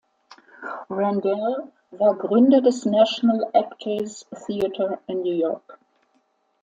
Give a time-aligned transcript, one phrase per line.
[0.89, 5.77] Randall war Gründer des "National Actors Theatre" in New York.